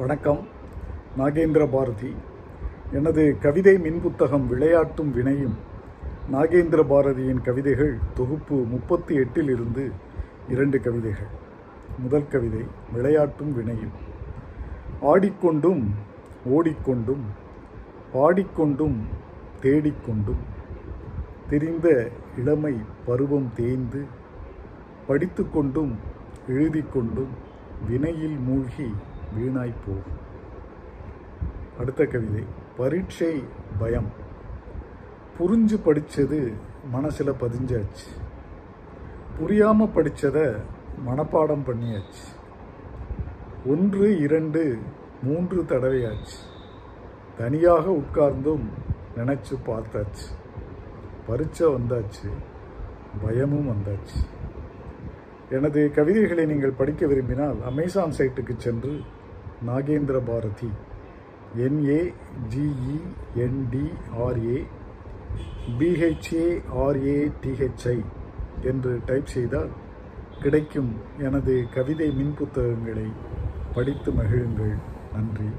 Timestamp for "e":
67.94-68.04